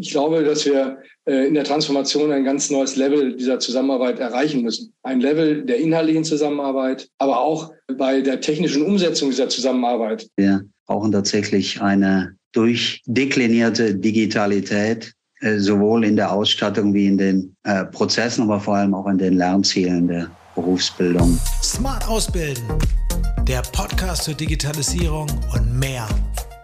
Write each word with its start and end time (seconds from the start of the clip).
Ich 0.00 0.10
glaube, 0.10 0.44
dass 0.44 0.64
wir 0.64 0.98
äh, 1.24 1.46
in 1.46 1.54
der 1.54 1.64
Transformation 1.64 2.32
ein 2.32 2.44
ganz 2.44 2.70
neues 2.70 2.96
Level 2.96 3.36
dieser 3.36 3.58
Zusammenarbeit 3.58 4.18
erreichen 4.18 4.62
müssen. 4.62 4.92
Ein 5.02 5.20
Level 5.20 5.64
der 5.64 5.78
inhaltlichen 5.78 6.24
Zusammenarbeit, 6.24 7.08
aber 7.18 7.40
auch 7.40 7.72
bei 7.96 8.20
der 8.20 8.40
technischen 8.40 8.82
Umsetzung 8.82 9.30
dieser 9.30 9.48
Zusammenarbeit. 9.48 10.28
Wir 10.36 10.64
brauchen 10.86 11.12
tatsächlich 11.12 11.80
eine 11.80 12.36
durchdeklinierte 12.52 13.94
Digitalität, 13.94 15.12
äh, 15.40 15.58
sowohl 15.58 16.04
in 16.04 16.16
der 16.16 16.32
Ausstattung 16.32 16.92
wie 16.94 17.06
in 17.06 17.18
den 17.18 17.56
äh, 17.64 17.84
Prozessen, 17.84 18.42
aber 18.42 18.60
vor 18.60 18.76
allem 18.76 18.94
auch 18.94 19.06
in 19.06 19.18
den 19.18 19.34
Lernzielen 19.34 20.08
der 20.08 20.30
Berufsbildung. 20.54 21.38
Smart 21.62 22.06
Ausbilden, 22.08 22.64
der 23.48 23.62
Podcast 23.72 24.24
zur 24.24 24.34
Digitalisierung 24.34 25.26
und 25.54 25.78
mehr 25.78 26.06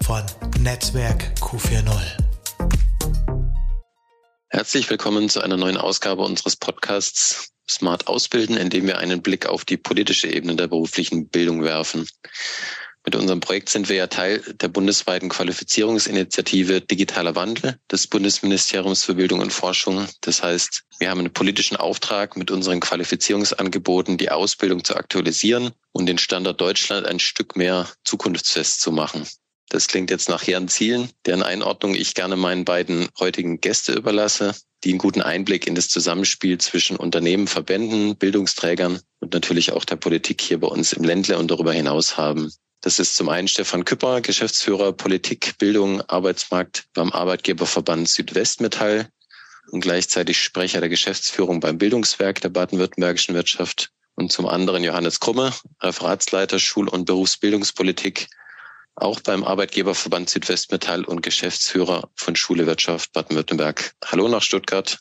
von 0.05 0.23
Netzwerk 0.63 1.33
Q40. 1.41 2.28
Herzlich 4.51 4.89
willkommen 4.89 5.29
zu 5.29 5.43
einer 5.43 5.59
neuen 5.59 5.77
Ausgabe 5.77 6.23
unseres 6.23 6.57
Podcasts 6.57 7.51
Smart 7.69 8.07
Ausbilden, 8.07 8.57
in 8.57 8.71
dem 8.71 8.87
wir 8.87 8.97
einen 8.97 9.21
Blick 9.21 9.45
auf 9.45 9.66
die 9.66 9.77
politische 9.77 10.33
Ebene 10.33 10.57
der 10.57 10.69
beruflichen 10.69 11.29
Bildung 11.29 11.65
werfen. 11.65 12.09
Mit 13.05 13.15
unserem 13.15 13.41
Projekt 13.41 13.69
sind 13.69 13.91
wir 13.91 13.97
ja 13.97 14.07
Teil 14.07 14.38
der 14.55 14.69
bundesweiten 14.69 15.29
Qualifizierungsinitiative 15.29 16.80
Digitaler 16.80 17.34
Wandel 17.34 17.79
des 17.93 18.07
Bundesministeriums 18.07 19.05
für 19.05 19.16
Bildung 19.16 19.41
und 19.41 19.52
Forschung. 19.52 20.09
Das 20.23 20.43
heißt, 20.43 20.85
wir 20.99 21.10
haben 21.10 21.19
einen 21.19 21.33
politischen 21.35 21.77
Auftrag, 21.77 22.38
mit 22.38 22.51
unseren 22.51 22.80
Qualifizierungsangeboten 22.80 24.16
die 24.16 24.30
Ausbildung 24.30 24.83
zu 24.83 24.96
aktualisieren 24.96 25.73
und 25.93 26.07
den 26.07 26.16
Standard 26.16 26.59
Deutschland 26.59 27.07
ein 27.07 27.21
Stück 27.21 27.55
mehr 27.55 27.87
zukunftsfest 28.02 28.80
zu 28.80 28.93
machen. 28.93 29.29
Das 29.71 29.87
klingt 29.87 30.11
jetzt 30.11 30.29
nach 30.29 30.47
hehren 30.47 30.69
Zielen, 30.69 31.11
deren 31.27 31.43
Einordnung 31.43 31.95
ich 31.95 32.15
gerne 32.15 32.37
meinen 32.37 32.65
beiden 32.65 33.09
heutigen 33.19 33.61
Gäste 33.61 33.93
überlasse, 33.93 34.55
die 34.85 34.91
einen 34.91 34.99
guten 34.99 35.21
Einblick 35.21 35.67
in 35.67 35.75
das 35.75 35.89
Zusammenspiel 35.89 36.59
zwischen 36.59 36.97
Unternehmen, 36.97 37.47
Verbänden, 37.47 38.16
Bildungsträgern 38.16 39.01
und 39.21 39.35
natürlich 39.35 39.73
auch 39.73 39.85
der 39.85 39.97
Politik 39.97 40.41
hier 40.41 40.60
bei 40.60 40.69
uns 40.69 40.93
im 40.93 41.05
Ländle 41.05 41.38
und 41.38 41.51
darüber 41.51 41.73
hinaus 41.73 42.16
haben. 42.16 42.51
Das 42.80 43.01
ist 43.01 43.16
zum 43.16 43.29
einen 43.29 43.49
Stefan 43.49 43.85
Küpper, 43.85 44.21
Geschäftsführer 44.21 44.93
Politik, 44.93 45.59
Bildung, 45.59 46.01
Arbeitsmarkt 46.03 46.85
beim 46.95 47.13
Arbeitgeberverband 47.13 48.09
Südwestmetall 48.09 49.09
und 49.73 49.80
gleichzeitig 49.80 50.41
Sprecher 50.41 50.80
der 50.80 50.88
Geschäftsführung 50.88 51.60
beim 51.60 51.77
Bildungswerk 51.77 52.41
der 52.41 52.51
baden-württembergischen 52.51 53.35
Wirtschaft. 53.35 53.91
Und 54.15 54.32
zum 54.32 54.47
anderen 54.47 54.82
Johannes 54.82 55.21
Krumme, 55.21 55.53
Referatsleiter 55.80 56.59
Schul- 56.59 56.88
und 56.88 57.05
Berufsbildungspolitik, 57.05 58.29
auch 59.01 59.21
beim 59.21 59.45
Arbeitgeberverband 59.45 60.29
Südwestmetall 60.29 61.04
und 61.04 61.23
Geschäftsführer 61.23 62.10
von 62.15 62.37
Schule 62.37 62.66
Wirtschaft 62.66 63.13
Baden-Württemberg. 63.13 63.93
Hallo 64.04 64.28
nach 64.28 64.43
Stuttgart. 64.43 64.99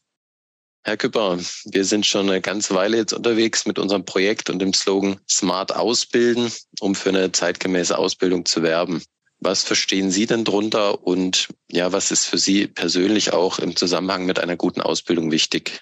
Herr 0.84 0.98
Küpper, 0.98 1.38
wir 1.66 1.84
sind 1.84 2.06
schon 2.06 2.30
eine 2.30 2.40
ganze 2.40 2.74
Weile 2.74 2.98
jetzt 2.98 3.12
unterwegs 3.12 3.66
mit 3.66 3.78
unserem 3.78 4.06
Projekt 4.06 4.50
und 4.50 4.60
dem 4.60 4.74
Slogan 4.74 5.20
Smart 5.30 5.76
Ausbilden, 5.76 6.50
um 6.80 6.96
für 6.96 7.10
eine 7.10 7.32
zeitgemäße 7.32 7.98
Ausbildung 7.98 8.46
zu 8.46 8.64
werben. 8.64 9.02
Was 9.40 9.64
verstehen 9.64 10.12
Sie 10.12 10.26
denn 10.26 10.46
drunter 10.46 11.04
und 11.06 11.50
ja, 11.70 11.92
was 11.92 12.10
ist 12.10 12.26
für 12.26 12.38
Sie 12.38 12.68
persönlich 12.68 13.34
auch 13.34 13.60
im 13.60 13.76
Zusammenhang 13.76 14.26
mit 14.26 14.40
einer 14.40 14.56
guten 14.56 14.82
Ausbildung 14.82 15.32
wichtig? 15.32 15.82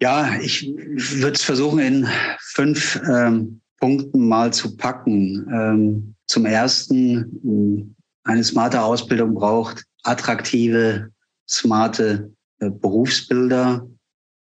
Ja, 0.00 0.38
ich 0.40 0.66
würde 0.74 1.34
es 1.34 1.42
versuchen, 1.42 1.78
in 1.78 2.08
fünf 2.40 3.00
ähm, 3.08 3.60
Punkten 3.78 4.28
mal 4.28 4.52
zu 4.52 4.76
packen. 4.76 5.46
Ähm, 5.52 6.14
zum 6.30 6.46
ersten, 6.46 7.96
eine 8.22 8.44
smarte 8.44 8.80
Ausbildung 8.80 9.34
braucht 9.34 9.84
attraktive, 10.04 11.10
smarte 11.48 12.30
äh, 12.60 12.70
Berufsbilder, 12.70 13.84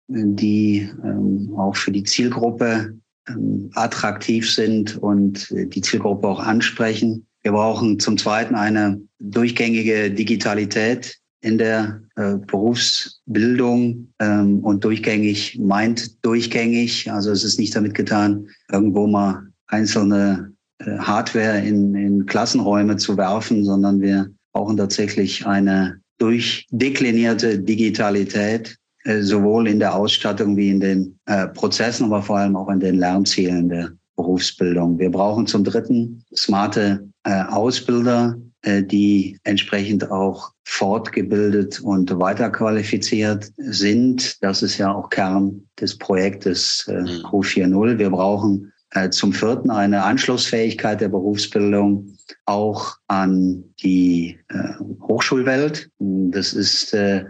die 0.08 0.88
ähm, 1.04 1.52
auch 1.58 1.76
für 1.76 1.92
die 1.92 2.04
Zielgruppe 2.04 2.96
ähm, 3.28 3.72
attraktiv 3.74 4.52
sind 4.54 4.98
und 4.98 5.50
äh, 5.52 5.66
die 5.66 5.82
Zielgruppe 5.82 6.28
auch 6.28 6.40
ansprechen. 6.40 7.26
Wir 7.42 7.54
brauchen 7.54 8.00
zum 8.00 8.18
Zweiten 8.20 8.54
eine 8.54 9.02
durchgängige 9.20 10.12
Digitalität 10.12 11.18
in 11.42 11.58
der 11.58 12.04
äh, 12.16 12.36
Berufsbildung 12.36 14.14
ähm, 14.20 14.60
und 14.60 14.84
durchgängig 14.84 15.58
meint 15.60 16.24
durchgängig. 16.24 17.12
Also 17.12 17.32
es 17.32 17.44
ist 17.44 17.58
nicht 17.58 17.76
damit 17.76 17.96
getan, 17.96 18.48
irgendwo 18.72 19.08
mal 19.08 19.48
einzelne 19.68 20.52
äh, 20.52 20.59
Hardware 20.86 21.60
in, 21.60 21.96
in 21.96 22.26
Klassenräume 22.26 22.98
zu 22.98 23.18
werfen, 23.18 23.66
sondern 23.66 24.02
wir 24.02 24.30
brauchen 24.54 24.78
tatsächlich 24.78 25.46
eine 25.46 26.00
durchdeklinierte 26.18 27.60
Digitalität, 27.60 28.78
äh, 29.04 29.22
sowohl 29.22 29.68
in 29.68 29.80
der 29.80 29.96
Ausstattung 29.96 30.58
wie 30.58 30.70
in 30.70 30.80
den 30.80 31.20
äh, 31.26 31.48
Prozessen, 31.48 32.06
aber 32.06 32.22
vor 32.22 32.38
allem 32.38 32.56
auch 32.56 32.70
in 32.70 32.80
den 32.80 32.96
Lernzielen 32.96 33.70
der 33.70 33.92
Berufsbildung. 34.16 35.00
Wir 35.00 35.10
brauchen 35.10 35.48
zum 35.48 35.64
Dritten 35.64 36.24
smarte 36.36 37.08
äh, 37.24 37.44
Ausbilder, 37.44 38.38
die 38.66 39.40
entsprechend 39.46 40.12
auch 40.12 40.52
fortgebildet 40.66 41.80
und 41.80 42.20
weiterqualifiziert 42.20 43.50
sind. 43.56 44.36
Das 44.44 44.62
ist 44.62 44.78
ja 44.78 44.94
auch 44.94 45.10
Kern 45.10 45.64
des 45.80 45.98
Projektes 45.98 46.86
mhm. 46.86 47.26
Q40. 47.26 47.98
Wir 47.98 48.10
brauchen 48.10 48.74
zum 49.12 49.34
Vierten 49.34 49.70
eine 49.70 50.04
Anschlussfähigkeit 50.04 51.00
der 51.02 51.10
Berufsbildung 51.10 52.18
auch 52.46 52.98
an 53.08 53.64
die 53.82 54.40
äh, 54.50 54.74
Hochschulwelt. 55.02 55.90
Das 56.00 56.54
ist 56.54 56.94
äh, 56.94 57.26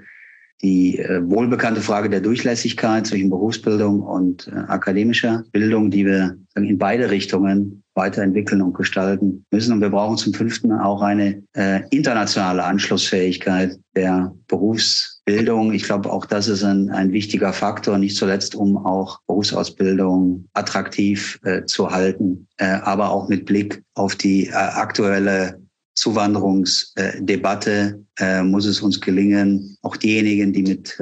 die 0.62 1.00
äh, 1.00 1.22
wohlbekannte 1.24 1.82
Frage 1.82 2.10
der 2.10 2.22
Durchlässigkeit 2.22 3.08
zwischen 3.08 3.30
Berufsbildung 3.30 4.02
und 4.02 4.48
äh, 4.48 4.56
akademischer 4.68 5.44
Bildung, 5.52 5.90
die 5.90 6.06
wir 6.06 6.38
in 6.56 6.78
beide 6.78 7.10
Richtungen 7.10 7.84
weiterentwickeln 7.96 8.62
und 8.62 8.74
gestalten 8.74 9.46
müssen. 9.52 9.74
Und 9.74 9.82
wir 9.82 9.90
brauchen 9.90 10.18
zum 10.18 10.34
Fünften 10.34 10.72
auch 10.74 11.02
eine 11.02 11.44
äh, 11.54 11.82
internationale 11.92 12.64
Anschlussfähigkeit 12.64 13.78
der 13.96 14.34
Berufsbildung. 15.30 15.74
Ich 15.74 15.84
glaube, 15.84 16.12
auch 16.12 16.26
das 16.26 16.48
ist 16.48 16.64
ein, 16.64 16.90
ein 16.90 17.12
wichtiger 17.12 17.54
Faktor, 17.54 17.98
nicht 17.98 18.16
zuletzt, 18.16 18.56
um 18.56 18.78
auch 18.78 19.20
Berufsausbildung 19.28 20.46
attraktiv 20.54 21.40
äh, 21.44 21.66
zu 21.66 21.90
halten, 21.90 22.48
äh, 22.58 22.66
aber 22.66 23.12
auch 23.12 23.30
mit 23.30 23.46
Blick 23.46 23.84
auf 23.96 24.16
die 24.16 24.48
äh, 24.48 24.54
aktuelle 24.54 25.62
Zuwanderungsdebatte 25.96 28.04
äh, 28.20 28.44
muss 28.44 28.66
es 28.66 28.82
uns 28.82 29.02
gelingen, 29.02 29.78
auch 29.82 29.98
diejenigen, 29.98 30.54
die 30.54 30.64
mit 30.64 30.98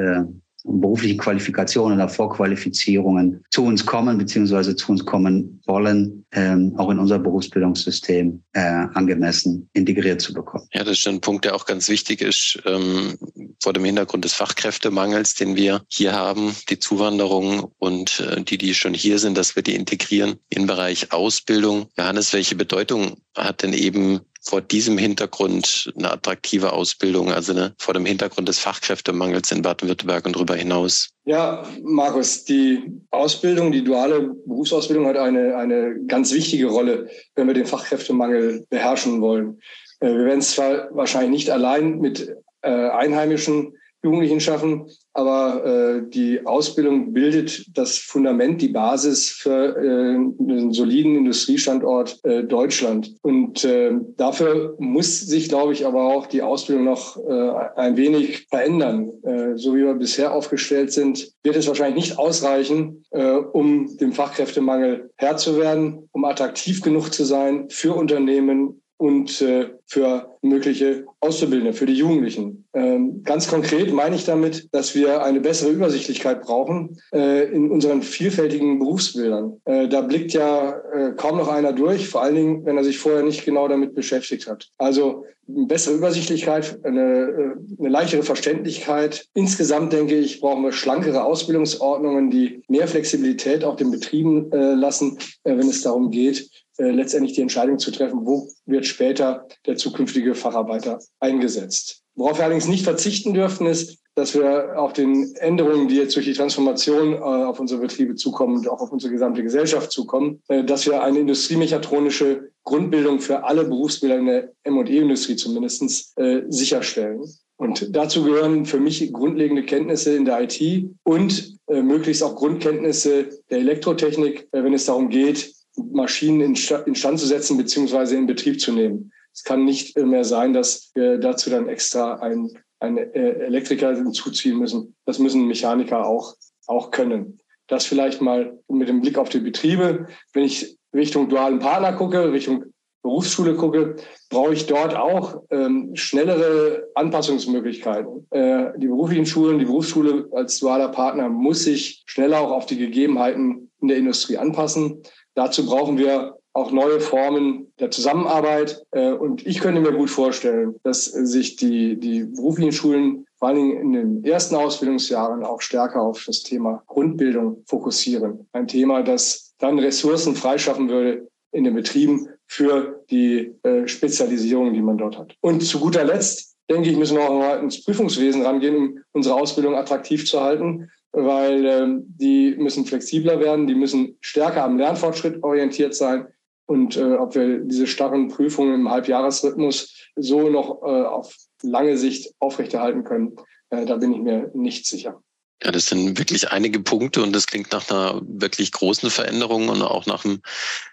beruflichen 0.68 1.18
Qualifikationen 1.18 1.98
oder 1.98 2.10
Vorqualifizierungen 2.10 3.44
zu 3.52 3.64
uns 3.64 3.86
kommen 3.86 4.18
beziehungsweise 4.18 4.76
zu 4.76 4.92
uns 4.92 5.06
kommen 5.06 5.62
wollen, 5.66 6.26
ähm, 6.32 6.74
auch 6.78 6.90
in 6.90 7.00
unser 7.00 7.20
Berufsbildungssystem 7.20 8.44
äh, 8.54 8.60
angemessen 8.94 9.70
integriert 9.74 10.22
zu 10.22 10.34
bekommen. 10.34 10.68
Ja, 10.74 10.84
das 10.84 11.00
ist 11.00 11.08
ein 11.08 11.22
Punkt, 11.22 11.46
der 11.46 11.56
auch 11.56 11.66
ganz 11.66 11.90
wichtig 11.90 12.22
ist 12.22 12.60
ähm, 12.66 13.18
vor 13.62 13.74
dem 13.74 13.86
Hintergrund 13.86 14.26
des 14.26 14.34
Fachkräftemangels, 14.34 15.36
den 15.36 15.56
wir 15.56 15.84
hier 15.88 16.14
haben, 16.14 16.56
die 16.70 16.80
Zuwanderung 16.80 17.72
und 17.80 18.20
äh, 18.20 18.42
die, 18.44 18.58
die 18.58 18.74
schon 18.74 18.94
hier 18.94 19.20
sind, 19.20 19.38
dass 19.38 19.56
wir 19.56 19.64
die 19.64 19.76
integrieren 19.76 20.36
im 20.50 20.68
Bereich 20.68 21.12
Ausbildung. 21.12 21.88
Johannes, 21.98 22.34
welche 22.34 22.56
Bedeutung 22.56 23.18
hat 23.36 23.64
denn 23.64 23.74
eben 23.74 24.22
vor 24.47 24.62
diesem 24.62 24.97
Hintergrund 24.97 25.91
eine 25.97 26.12
attraktive 26.12 26.72
Ausbildung, 26.72 27.31
also 27.31 27.52
eine, 27.52 27.74
vor 27.78 27.94
dem 27.94 28.06
Hintergrund 28.06 28.47
des 28.47 28.59
Fachkräftemangels 28.59 29.52
in 29.52 29.62
Baden-Württemberg 29.62 30.25
und 30.25 30.35
darüber 30.35 30.56
hinaus? 30.56 31.09
Ja, 31.25 31.63
Markus, 31.84 32.46
die 32.46 32.81
Ausbildung, 33.12 33.74
die 33.74 33.84
duale 33.84 34.34
Berufsausbildung 34.46 35.06
hat 35.06 35.18
eine, 35.18 35.57
eine 35.57 36.00
ganz 36.07 36.34
wichtige 36.34 36.68
Rolle, 36.68 37.09
wenn 37.36 37.47
wir 37.47 37.53
den 37.53 37.66
Fachkräftemangel 37.66 38.66
beherrschen 38.69 39.22
wollen. 39.22 39.59
Äh, 40.00 40.07
wir 40.07 40.25
werden 40.25 40.40
es 40.40 40.52
zwar 40.52 40.88
wahrscheinlich 40.91 41.31
nicht 41.31 41.50
allein 41.50 42.00
mit 42.00 42.34
äh, 42.62 42.69
Einheimischen 42.69 43.74
Jugendlichen 44.03 44.40
schaffen. 44.40 44.88
Aber 45.13 45.66
äh, 45.66 46.10
die 46.10 46.45
Ausbildung 46.45 47.13
bildet 47.13 47.66
das 47.75 47.98
Fundament, 47.98 48.62
die 48.62 48.68
Basis 48.68 49.30
für 49.30 49.75
äh, 49.75 50.16
einen 50.16 50.72
soliden 50.72 51.16
Industriestandort 51.16 52.24
äh, 52.24 52.44
Deutschland. 52.44 53.16
Und 53.24 53.63
äh, 53.66 53.94
dafür 54.16 54.75
muss 54.77 55.22
sich, 55.22 55.50
glaube 55.50 55.74
ich, 55.74 55.86
aber 55.86 56.13
auch 56.13 56.27
die 56.27 56.44
Ausbildung 56.44 56.86
noch 56.86 57.18
äh, 57.18 57.51
ein 57.75 57.98
wenig 57.98 58.48
verändern. 58.50 59.12
Äh, 59.24 59.57
so 59.57 59.74
wie 59.75 59.83
wir 59.83 59.95
bisher 59.95 60.33
aufgestellt 60.33 60.92
sind, 60.92 61.31
wird 61.44 61.56
es 61.56 61.68
wahrscheinlich 61.68 62.10
nicht 62.10 62.19
ausreichen, 62.19 63.04
äh, 63.12 63.31
um 63.31 63.98
dem 63.98 64.13
Fachkräftemangel 64.13 65.10
Herr 65.16 65.38
zu 65.38 65.57
werden, 65.57 66.07
um 66.12 66.25
attraktiv 66.25 66.81
genug 66.81 67.12
zu 67.12 67.25
sein 67.25 67.69
für 67.69 67.94
Unternehmen, 67.95 68.81
und 68.98 69.42
äh, 69.42 69.70
für 69.86 70.38
mögliche 70.42 71.06
Auszubildende, 71.20 71.74
für 71.74 71.86
die 71.86 71.94
Jugendlichen. 71.94 72.66
Ähm, 72.74 73.24
ganz 73.24 73.48
konkret 73.48 73.94
meine 73.94 74.16
ich 74.16 74.26
damit, 74.26 74.68
dass 74.74 74.96
wir 74.96 75.24
eine 75.24 75.40
bessere 75.40 75.72
Übersichtlichkeit 75.72 76.42
brauchen 76.42 77.00
äh, 77.14 77.46
in 77.52 77.72
unseren 77.72 78.02
vielfältigen 78.02 78.80
Berufsbildern. 78.80 79.62
Äh, 79.66 79.88
da 79.88 80.02
blickt 80.02 80.34
ja 80.34 80.82
äh, 80.94 81.14
kaum 81.16 81.38
noch 81.38 81.48
einer 81.48 81.74
durch, 81.74 82.08
vor 82.08 82.22
allen 82.24 82.36
Dingen, 82.36 82.66
wenn 82.66 82.78
er 82.78 82.84
sich 82.84 82.98
vorher 82.98 83.24
nicht 83.24 83.46
genau 83.46 83.68
damit 83.68 83.94
beschäftigt 83.94 84.48
hat. 84.48 84.70
Also 84.78 85.26
bessere 85.48 85.96
Übersichtlichkeit, 85.96 86.80
eine, 86.84 87.02
äh, 87.02 87.80
eine 87.80 87.90
leichtere 87.90 88.24
Verständlichkeit. 88.24 89.28
Insgesamt 89.34 89.94
denke 89.94 90.16
ich, 90.16 90.42
brauchen 90.42 90.64
wir 90.64 90.72
schlankere 90.72 91.24
Ausbildungsordnungen, 91.24 92.30
die 92.30 92.62
mehr 92.68 92.88
Flexibilität 92.88 93.64
auch 93.64 93.76
den 93.76 93.92
Betrieben 93.92 94.52
äh, 94.52 94.74
lassen, 94.74 95.18
äh, 95.44 95.58
wenn 95.58 95.70
es 95.70 95.82
darum 95.82 96.12
geht, 96.12 96.50
äh, 96.77 96.91
letztendlich 96.91 97.33
die 97.33 97.41
Entscheidung 97.41 97.79
zu 97.79 97.91
treffen, 97.91 98.25
wo 98.25 98.50
wird 98.65 98.85
später 98.85 99.47
der 99.65 99.77
zukünftige 99.77 100.35
Facharbeiter 100.35 101.00
eingesetzt. 101.19 102.03
Worauf 102.15 102.38
wir 102.38 102.45
allerdings 102.45 102.68
nicht 102.68 102.83
verzichten 102.83 103.33
dürfen, 103.33 103.68
ist, 103.68 104.00
dass 104.15 104.33
wir 104.33 104.79
auch 104.79 104.94
den 104.94 105.35
Änderungen, 105.35 105.88
die 105.88 105.95
jetzt 105.95 106.15
durch 106.15 106.25
die 106.25 106.33
Transformation 106.33 107.13
äh, 107.13 107.18
auf 107.18 107.59
unsere 107.59 107.81
Betriebe 107.81 108.15
zukommen 108.15 108.57
und 108.57 108.68
auch 108.68 108.81
auf 108.81 108.91
unsere 108.91 109.13
gesamte 109.13 109.44
Gesellschaft 109.44 109.91
zukommen, 109.91 110.41
äh, 110.47 110.63
dass 110.63 110.88
wir 110.88 111.03
eine 111.03 111.19
industriemechatronische 111.19 112.50
Grundbildung 112.63 113.19
für 113.19 113.44
alle 113.44 113.65
Berufsbilder 113.65 114.18
in 114.18 114.25
der 114.25 114.51
M&E-Industrie 114.63 115.35
zumindest 115.35 116.18
äh, 116.18 116.41
sicherstellen. 116.50 117.21
Und 117.57 117.95
dazu 117.95 118.24
gehören 118.24 118.65
für 118.65 118.79
mich 118.79 119.12
grundlegende 119.12 119.63
Kenntnisse 119.63 120.15
in 120.15 120.25
der 120.25 120.41
IT 120.41 120.89
und 121.03 121.57
äh, 121.68 121.81
möglichst 121.81 122.24
auch 122.24 122.35
Grundkenntnisse 122.35 123.29
der 123.50 123.59
Elektrotechnik, 123.59 124.47
äh, 124.51 124.63
wenn 124.63 124.74
es 124.74 124.85
darum 124.85 125.09
geht, 125.09 125.53
Maschinen 125.77 126.41
instand 126.41 127.19
zu 127.19 127.25
setzen 127.25 127.57
beziehungsweise 127.57 128.15
in 128.18 128.27
Betrieb 128.27 128.59
zu 128.59 128.71
nehmen. 128.71 129.12
Es 129.33 129.44
kann 129.44 129.65
nicht 129.65 129.97
mehr 129.97 130.24
sein, 130.24 130.53
dass 130.53 130.91
wir 130.95 131.19
dazu 131.19 131.50
dann 131.50 131.69
extra 131.69 132.15
einen, 132.15 132.57
einen 132.79 132.97
äh, 132.97 133.45
Elektriker 133.45 133.95
hinzuziehen 133.95 134.57
müssen. 134.57 134.95
Das 135.06 135.19
müssen 135.19 135.47
Mechaniker 135.47 136.06
auch, 136.06 136.35
auch 136.65 136.89
können. 136.89 137.39
Das 137.68 137.85
vielleicht 137.85 138.21
mal 138.21 138.57
mit 138.68 138.89
dem 138.89 139.01
Blick 139.01 139.18
auf 139.18 139.29
die 139.29 139.39
Betriebe. 139.39 140.07
Wenn 140.33 140.44
ich 140.44 140.77
Richtung 140.94 141.29
dualen 141.29 141.59
Partner 141.59 141.94
gucke, 141.94 142.31
Richtung 142.31 142.65
Berufsschule 143.03 143.56
gucke, 143.56 143.95
brauche 144.29 144.53
ich 144.53 144.65
dort 144.65 144.95
auch 144.95 145.44
ähm, 145.50 145.91
schnellere 145.95 146.88
Anpassungsmöglichkeiten. 146.95 148.27
Äh, 148.31 148.77
die 148.77 148.88
beruflichen 148.88 149.25
Schulen, 149.25 149.59
die 149.59 149.65
Berufsschule 149.65 150.27
als 150.33 150.59
dualer 150.59 150.89
Partner 150.89 151.29
muss 151.29 151.63
sich 151.63 152.03
schneller 152.06 152.41
auch 152.41 152.51
auf 152.51 152.65
die 152.65 152.77
Gegebenheiten 152.77 153.71
in 153.81 153.88
der 153.88 153.97
Industrie 153.97 154.38
anpassen. 154.38 155.03
Dazu 155.38 155.68
brauchen 155.68 156.00
wir 156.00 156.39
auch 156.54 156.72
neue 156.72 157.00
Formen 157.00 157.72
der 157.80 157.92
Zusammenarbeit. 157.92 158.84
Äh, 158.89 159.12
und 159.12 159.45
ich 159.45 159.60
könnte 159.60 159.81
mir 159.81 159.92
gut 159.92 160.10
vorstellen, 160.10 160.75
dass 160.81 161.06
sich 161.06 161.57
die, 161.57 162.00
die 162.00 162.24
beruflichen 162.24 162.72
Schulen 162.72 163.28
vor 163.38 163.50
allen 163.50 163.57
Dingen 163.57 163.78
in 163.78 163.94
den 163.94 164.24
ersten 164.24 164.56
Ausbildungsjahren 164.56 165.44
auch 165.44 165.62
stärker 165.62 166.01
auf 166.01 166.24
das 166.25 166.42
Thema 166.42 166.81
Grundbildung 166.88 167.62
fokussieren. 167.68 168.48
Ein 168.51 168.68
Thema, 168.68 169.04
das 169.04 169.54
dann 169.60 169.78
Ressourcen 169.78 170.36
freischaffen 170.36 170.89
würde 170.89 171.28
in 171.51 171.66
den 171.66 171.75
Betrieben 171.75 172.28
für 172.48 173.04
die 173.12 173.54
äh, 173.62 173.88
Spezialisierung, 173.88 174.74
die 174.74 174.81
man 174.81 174.98
dort 174.98 175.19
hat. 175.19 175.36
Und 175.42 175.62
zu 175.62 175.80
guter 175.80 176.04
Letzt, 176.04 176.47
denke 176.69 176.90
ich, 176.90 176.98
müssen 176.98 177.18
wir 177.18 177.30
auch 177.30 177.62
ins 177.62 177.84
Prüfungswesen 177.84 178.44
rangehen, 178.44 178.75
um 178.75 179.04
unsere 179.14 179.36
Ausbildung 179.36 179.75
attraktiv 179.75 180.25
zu 180.25 180.42
halten 180.42 180.90
weil 181.18 181.66
ähm, 181.66 182.04
die 182.08 182.56
müssen 182.58 182.86
flexibler 182.86 183.40
werden, 183.40 183.66
die 183.66 183.75
müssen 183.75 184.18
stärker 184.22 184.64
am 184.64 184.78
Lernfortschritt 184.78 185.44
orientiert 185.44 185.96
sein. 185.96 186.28
Und 186.68 186.98
äh, 186.98 187.14
ob 187.14 187.34
wir 187.34 187.60
diese 187.60 187.88
starren 187.88 188.28
Prüfungen 188.28 188.75
im 188.75 188.90
Halbjahresrhythmus 188.90 189.96
so 190.16 190.50
noch 190.50 190.81
äh, 190.84 191.06
auf 191.06 191.36
lange 191.64 191.98
Sicht 191.98 192.34
aufrechterhalten 192.40 193.04
können, 193.04 193.36
äh, 193.70 193.86
da 193.86 193.96
bin 193.96 194.13
ich 194.13 194.20
mir 194.20 194.52
nicht 194.54 194.86
sicher. 194.86 195.22
Ja, 195.63 195.72
das 195.72 195.88
sind 195.88 196.20
wirklich 196.20 196.52
einige 196.52 196.81
Punkte 196.81 197.24
und 197.24 197.34
das 197.34 197.48
klingt 197.48 197.72
nach 197.72 197.90
einer 197.90 198.22
wirklich 198.28 198.72
großen 198.72 199.10
Veränderung 199.10 199.70
und 199.70 199.81
auch 199.81 200.06
nach 200.06 200.24
einem 200.24 200.42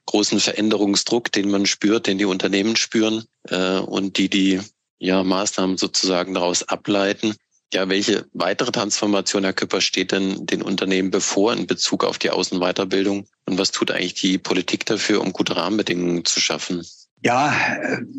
großen 0.06 0.41
Veränderungsdruck, 0.41 1.31
den 1.32 1.50
man 1.50 1.67
spürt, 1.67 2.06
den 2.06 2.17
die 2.17 2.25
Unternehmen 2.25 2.77
spüren 2.77 3.25
äh, 3.50 3.79
und 3.79 4.17
die 4.17 4.31
die 4.31 4.61
ja, 5.05 5.23
Maßnahmen 5.23 5.77
sozusagen 5.77 6.33
daraus 6.35 6.67
ableiten. 6.67 7.35
Ja, 7.75 7.89
welche 7.89 8.25
weitere 8.33 8.73
Transformation, 8.73 9.45
Herr 9.45 9.53
Küpper, 9.53 9.81
steht 9.81 10.12
denn 10.12 10.47
den 10.47 10.62
Unternehmen 10.62 11.11
bevor 11.11 11.53
in 11.53 11.67
Bezug 11.67 12.05
auf 12.05 12.19
die 12.19 12.31
Außenweiterbildung? 12.31 13.27
Und 13.47 13.59
was 13.59 13.71
tut 13.71 13.91
eigentlich 13.91 14.15
die 14.15 14.39
Politik 14.39 14.87
dafür, 14.87 15.21
um 15.21 15.33
gute 15.33 15.56
Rahmenbedingungen 15.56 16.25
zu 16.25 16.41
schaffen? 16.41 16.87
Ja, 17.23 17.53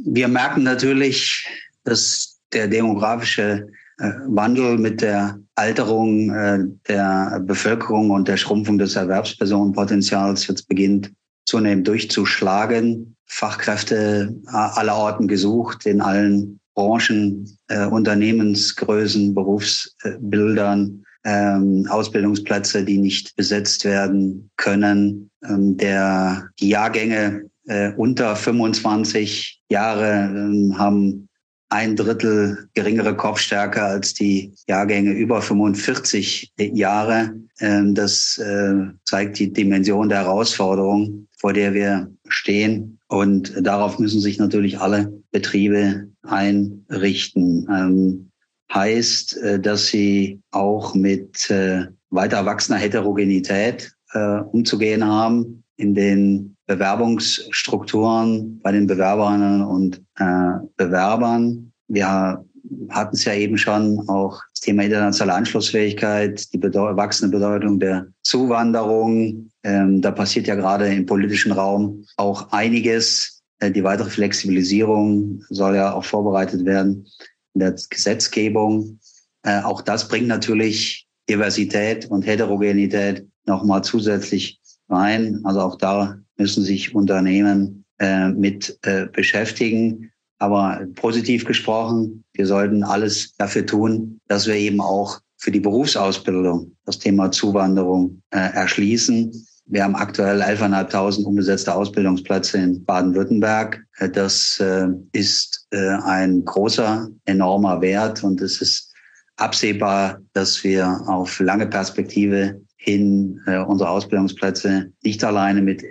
wir 0.05 0.27
merken 0.27 0.63
natürlich, 0.63 1.47
dass 1.85 2.37
der 2.53 2.67
demografische 2.67 3.67
äh, 3.97 4.11
Wandel 4.27 4.77
mit 4.77 5.01
der 5.01 5.39
Alterung 5.55 6.29
äh, 6.31 6.59
der 6.87 7.41
Bevölkerung 7.43 8.11
und 8.11 8.27
der 8.27 8.37
Schrumpfung 8.37 8.77
des 8.77 8.95
Erwerbspersonenpotenzials 8.95 10.47
jetzt 10.47 10.67
beginnt 10.67 11.11
zunehmend 11.45 11.87
durchzuschlagen. 11.87 13.15
Fachkräfte 13.25 14.35
aller 14.45 14.95
Orten 14.95 15.27
gesucht, 15.27 15.85
in 15.85 16.01
allen 16.01 16.59
Branchen, 16.75 17.57
äh, 17.69 17.85
Unternehmensgrößen, 17.85 19.33
Berufsbildern, 19.33 21.03
ähm, 21.23 21.87
Ausbildungsplätze, 21.89 22.85
die 22.85 22.99
nicht 22.99 23.35
besetzt 23.35 23.83
werden 23.85 24.51
können. 24.57 25.31
Ähm, 25.43 25.75
der, 25.77 26.49
die 26.59 26.69
Jahrgänge 26.69 27.49
äh, 27.65 27.91
unter 27.93 28.35
25 28.35 29.63
Jahre 29.69 30.29
ähm, 30.35 30.77
haben 30.77 31.27
ein 31.69 31.95
Drittel 31.95 32.69
geringere 32.73 33.15
Kopfstärke 33.15 33.81
als 33.81 34.13
die 34.13 34.53
Jahrgänge 34.67 35.11
über 35.11 35.41
45 35.41 36.53
Jahre. 36.57 37.33
Ähm, 37.59 37.95
das 37.95 38.37
äh, 38.37 38.75
zeigt 39.03 39.39
die 39.39 39.51
Dimension 39.51 40.09
der 40.09 40.19
Herausforderung, 40.19 41.27
vor 41.37 41.53
der 41.53 41.73
wir 41.73 42.11
stehen. 42.27 42.99
Und 43.07 43.53
darauf 43.65 43.99
müssen 43.99 44.21
sich 44.21 44.37
natürlich 44.37 44.79
alle 44.79 45.11
Betriebe 45.31 46.07
einrichten. 46.27 47.67
Ähm, 47.69 48.31
heißt, 48.73 49.37
äh, 49.37 49.59
dass 49.59 49.87
sie 49.87 50.41
auch 50.51 50.95
mit 50.95 51.49
äh, 51.49 51.85
weiter 52.09 52.45
wachsender 52.45 52.79
Heterogenität 52.79 53.91
äh, 54.13 54.39
umzugehen 54.39 55.05
haben 55.05 55.63
in 55.77 55.93
den 55.93 56.55
Bewerbungsstrukturen 56.67 58.59
bei 58.61 58.71
den 58.71 58.87
Bewerberinnen 58.87 59.61
und 59.61 60.01
äh, 60.17 60.53
Bewerbern. 60.77 61.71
Wir 61.87 62.43
hatten 62.89 63.15
es 63.15 63.25
ja 63.25 63.33
eben 63.33 63.57
schon 63.57 64.09
auch 64.09 64.41
das 64.53 64.61
Thema 64.61 64.83
internationale 64.83 65.37
Anschlussfähigkeit, 65.37 66.51
die 66.53 66.57
bedeu 66.57 66.95
wachsende 66.95 67.37
Bedeutung 67.37 67.79
der 67.79 68.07
Zuwanderung. 68.23 69.51
Ähm, 69.63 70.01
da 70.01 70.11
passiert 70.11 70.47
ja 70.47 70.55
gerade 70.55 70.87
im 70.87 71.05
politischen 71.05 71.51
Raum 71.51 72.05
auch 72.17 72.51
einiges. 72.51 73.34
Äh, 73.59 73.71
die 73.71 73.83
weitere 73.83 74.09
Flexibilisierung 74.09 75.43
soll 75.49 75.75
ja 75.75 75.93
auch 75.93 76.05
vorbereitet 76.05 76.65
werden 76.65 77.07
in 77.53 77.59
der 77.59 77.75
Gesetzgebung. 77.89 78.99
Äh, 79.43 79.61
auch 79.61 79.81
das 79.81 80.07
bringt 80.07 80.27
natürlich 80.27 81.07
Diversität 81.29 82.05
und 82.05 82.25
Heterogenität 82.25 83.27
nochmal 83.45 83.83
zusätzlich 83.83 84.59
rein. 84.89 85.41
Also 85.43 85.61
auch 85.61 85.77
da 85.77 86.19
müssen 86.37 86.63
sich 86.63 86.93
Unternehmen 86.93 87.85
äh, 87.99 88.29
mit 88.29 88.77
beschäftigen. 89.13 90.11
Aber 90.37 90.85
positiv 90.95 91.45
gesprochen, 91.45 92.25
wir 92.33 92.45
sollten 92.45 92.83
alles 92.83 93.35
dafür 93.37 93.65
tun, 93.65 94.19
dass 94.27 94.47
wir 94.47 94.55
eben 94.55 94.81
auch 94.81 95.21
für 95.37 95.49
die 95.49 95.61
Berufsausbildung 95.61 96.75
das 96.85 96.99
Thema 96.99 97.31
Zuwanderung 97.31 98.21
erschließen 98.31 99.31
wir 99.67 99.83
haben 99.83 99.95
aktuell 99.95 100.41
11.500 100.41 101.23
unbesetzte 101.23 101.73
Ausbildungsplätze 101.73 102.57
in 102.57 102.85
Baden-Württemberg. 102.85 103.83
Äh, 103.97 104.09
das 104.09 104.59
äh, 104.59 104.87
ist 105.11 105.67
äh, 105.71 105.97
ein 106.03 106.45
großer, 106.45 107.09
enormer 107.25 107.81
Wert 107.81 108.23
und 108.23 108.41
es 108.41 108.61
ist 108.61 108.93
absehbar, 109.37 110.19
dass 110.33 110.63
wir 110.63 111.01
auf 111.07 111.39
lange 111.39 111.67
Perspektive 111.67 112.61
hin 112.77 113.41
unsere 113.67 113.89
Ausbildungsplätze 113.89 114.91
nicht 115.03 115.23
alleine 115.23 115.61
mit 115.61 115.83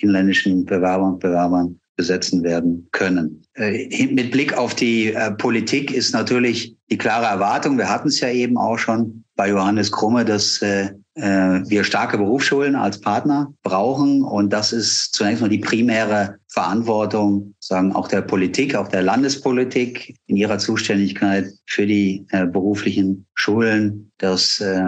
inländischen 0.00 0.64
Bewerbern 0.66 1.14
und 1.14 1.20
Bewerbern 1.20 1.78
besetzen 1.96 2.42
werden 2.42 2.88
können. 2.90 3.42
Mit 3.56 4.32
Blick 4.32 4.58
auf 4.58 4.74
die 4.74 5.14
Politik 5.38 5.92
ist 5.92 6.12
natürlich 6.12 6.76
die 6.90 6.98
klare 6.98 7.26
Erwartung, 7.26 7.78
wir 7.78 7.88
hatten 7.88 8.08
es 8.08 8.20
ja 8.20 8.28
eben 8.28 8.58
auch 8.58 8.78
schon 8.78 9.24
bei 9.36 9.48
Johannes 9.48 9.92
Krumme, 9.92 10.24
dass 10.24 10.60
wir 11.20 11.84
starke 11.84 12.16
Berufsschulen 12.16 12.76
als 12.76 13.00
Partner 13.00 13.52
brauchen. 13.62 14.22
Und 14.22 14.52
das 14.52 14.72
ist 14.72 15.12
zunächst 15.12 15.42
mal 15.42 15.48
die 15.48 15.58
primäre 15.58 16.36
Verantwortung, 16.52 17.54
sagen 17.60 17.92
auch 17.94 18.08
der 18.08 18.22
Politik, 18.22 18.74
auch 18.74 18.88
der 18.88 19.02
Landespolitik 19.02 20.16
in 20.26 20.36
ihrer 20.36 20.58
Zuständigkeit 20.58 21.46
für 21.66 21.86
die 21.86 22.26
äh, 22.30 22.46
beruflichen 22.46 23.26
Schulen, 23.34 24.10
dass 24.18 24.60
äh, 24.60 24.82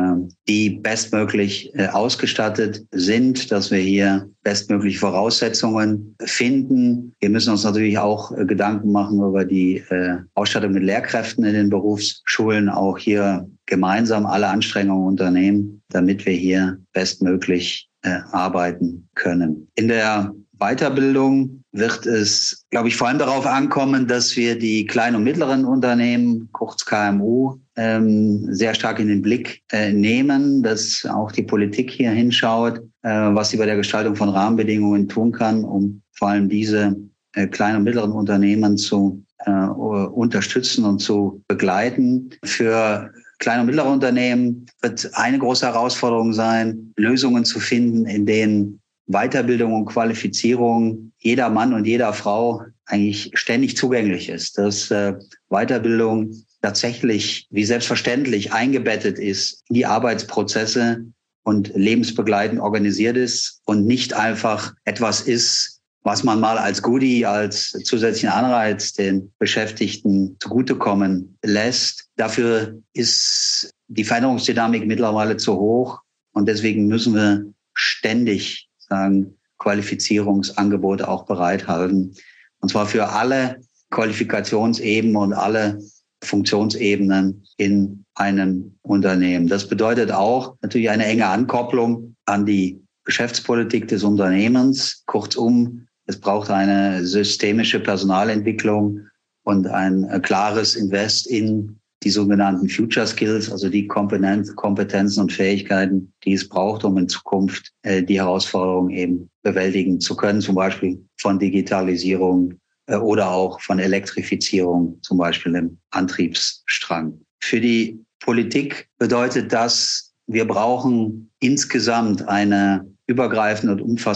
die 0.48 0.70
bestmöglich 0.70 1.72
äh, 1.74 1.86
ausgestattet 1.86 2.84
sind, 2.90 3.52
dass 3.52 3.70
wir 3.70 3.78
hier 3.78 4.28
bestmögliche 4.42 4.98
Voraussetzungen 4.98 6.16
finden. 6.24 7.14
Wir 7.20 7.30
müssen 7.30 7.52
uns 7.52 7.62
natürlich 7.62 7.96
auch 7.96 8.36
äh, 8.36 8.44
Gedanken 8.44 8.90
machen 8.90 9.18
über 9.18 9.44
die 9.44 9.76
äh, 9.88 10.16
Ausstattung 10.34 10.72
mit 10.72 10.82
Lehrkräften 10.82 11.44
in 11.44 11.54
den 11.54 11.70
Berufsschulen, 11.70 12.68
auch 12.68 12.98
hier 12.98 13.48
gemeinsam 13.73 14.26
alle 14.26 14.49
Anstrengungen 14.49 15.07
unternehmen, 15.07 15.81
damit 15.88 16.26
wir 16.26 16.35
hier 16.35 16.79
bestmöglich 16.93 17.88
äh, 18.02 18.19
arbeiten 18.31 19.09
können. 19.14 19.67
In 19.76 19.88
der 19.88 20.35
Weiterbildung 20.59 21.64
wird 21.73 22.05
es, 22.05 22.67
glaube 22.69 22.88
ich, 22.88 22.97
vor 22.97 23.09
allem 23.09 23.19
darauf 23.19 23.47
ankommen, 23.47 24.07
dass 24.07 24.37
wir 24.37 24.59
die 24.59 24.85
kleinen 24.85 25.17
und 25.17 25.25
mittleren 25.25 25.64
Unternehmen, 25.64 26.50
kurz 26.52 26.85
KMU, 26.85 27.57
ähm, 27.76 28.47
sehr 28.55 28.75
stark 28.75 29.00
in 29.00 29.09
den 29.09 29.23
Blick 29.23 29.62
äh, 29.73 29.91
nehmen, 29.91 30.62
dass 30.62 31.07
auch 31.07 31.33
die 31.33 31.43
Politik 31.43 31.91
hier 31.91 32.11
hinschaut, 32.11 32.76
äh, 33.00 33.09
was 33.09 33.49
sie 33.49 33.57
bei 33.57 33.64
der 33.64 33.76
Gestaltung 33.76 34.17
von 34.17 34.29
Rahmenbedingungen 34.29 35.09
tun 35.09 35.33
kann, 35.33 35.64
um 35.64 36.02
vor 36.12 36.29
allem 36.29 36.50
diese 36.50 36.95
äh, 37.35 37.47
kleinen 37.47 37.79
und 37.79 37.85
mittleren 37.85 38.12
Unternehmen 38.12 38.76
zu 38.76 39.25
äh, 39.47 39.50
unterstützen 39.50 40.85
und 40.85 40.99
zu 40.99 41.43
begleiten. 41.49 42.31
Für 42.45 43.11
kleine 43.42 43.61
und 43.61 43.66
mittlere 43.66 43.90
Unternehmen 43.90 44.66
wird 44.80 45.11
eine 45.14 45.38
große 45.38 45.66
Herausforderung 45.66 46.32
sein, 46.32 46.92
Lösungen 46.96 47.44
zu 47.44 47.58
finden, 47.58 48.06
in 48.06 48.25
denen 48.25 48.80
Weiterbildung 49.06 49.72
und 49.75 49.87
Qualifizierung 49.87 51.12
jeder 51.18 51.50
Mann 51.50 51.75
und 51.75 51.84
jeder 51.84 52.12
Frau 52.12 52.62
eigentlich 52.87 53.30
ständig 53.34 53.76
zugänglich 53.76 54.28
ist, 54.28 54.58
dass 54.58 54.90
äh, 54.92 55.14
Weiterbildung 55.50 56.32
tatsächlich 56.62 57.49
wie 57.50 57.64
selbstverständlich 57.64 58.52
eingebettet 58.52 59.18
ist 59.18 59.64
in 59.68 59.75
die 59.75 59.87
Arbeitsprozesse 59.87 61.04
und 61.42 61.72
lebensbegleitend 61.75 62.61
organisiert 62.61 63.16
ist 63.16 63.61
und 63.64 63.87
nicht 63.87 64.14
einfach 64.14 64.72
etwas 64.84 65.20
ist, 65.20 65.80
was 66.04 66.22
man 66.22 66.38
mal 66.38 66.58
als 66.58 66.80
Goodie, 66.80 67.26
als 67.26 67.70
zusätzlichen 67.84 68.30
Anreiz 68.30 68.92
den 68.92 69.32
Beschäftigten 69.38 70.37
zugutekommen 70.38 71.37
lässt. 71.42 72.01
Dafür 72.16 72.81
ist 72.92 73.73
die 73.88 74.04
Veränderungsdynamik 74.04 74.87
mittlerweile 74.87 75.37
zu 75.37 75.54
hoch 75.54 76.00
und 76.33 76.47
deswegen 76.47 76.87
müssen 76.87 77.14
wir 77.14 77.45
ständig 77.75 78.69
sagen, 78.78 79.38
Qualifizierungsangebote 79.59 81.09
auch 81.09 81.25
bereithalten. 81.25 82.14
Und 82.61 82.69
zwar 82.69 82.87
für 82.87 83.09
alle 83.09 83.61
Qualifikationsebenen 83.90 85.16
und 85.16 85.33
alle 85.33 85.78
Funktionsebenen 86.23 87.45
in 87.57 88.04
einem 88.14 88.76
Unternehmen. 88.83 89.49
Das 89.49 89.69
bedeutet 89.69 90.12
auch 90.12 90.57
natürlich 90.62 90.90
eine 90.90 91.07
enge 91.07 91.26
Ankopplung 91.26 92.16
an 92.26 92.47
die 92.47 92.81
Geschäftspolitik 93.04 93.88
des 93.88 94.04
Unternehmens. 94.04 95.02
Kurzum, 95.07 95.87
es 96.07 96.19
braucht 96.19 96.50
eine 96.50 97.04
systemische 97.07 97.81
Personalentwicklung 97.81 99.07
und 99.45 99.66
ein 99.66 100.23
klares 100.23 100.76
Invest 100.76 101.26
in 101.26 101.81
die 102.04 102.11
sogenannten 102.11 102.68
Future 102.68 103.06
Skills, 103.06 103.50
also 103.50 103.68
die 103.68 103.87
Kompetenzen 103.87 105.21
und 105.21 105.32
Fähigkeiten, 105.32 106.12
die 106.25 106.35
es 106.35 106.49
braucht, 106.49 106.85
um 106.85 106.99
in 106.99 107.09
Zukunft 107.09 107.73
äh, 107.82 108.02
die 108.02 108.21
Herausforderungen 108.21 108.90
eben 108.90 109.30
bewältigen 109.42 110.00
zu 110.00 110.16
können, 110.16 110.40
zum 110.40 110.54
Beispiel 110.54 111.04
von 111.21 111.38
Digitalisierung 111.38 112.54
äh, 112.87 112.97
oder 112.97 113.30
auch 113.30 113.61
von 113.61 113.78
Elektrifizierung, 113.78 114.99
zum 115.02 115.18
Beispiel 115.18 115.54
im 115.54 115.78
Antriebsstrang. 115.90 117.21
Für 117.40 117.61
die 117.61 118.04
Politik 118.21 118.88
bedeutet 118.99 119.52
das, 119.52 120.12
wir 120.26 120.47
brauchen 120.47 121.30
insgesamt 121.40 122.28
eine 122.28 122.87
übergreifende 123.06 123.82
und 123.82 124.06